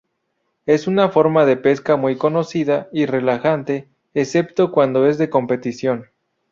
[0.65, 6.07] Es una forma de pesca muy conocida y relajante, excepto cuando es de competición.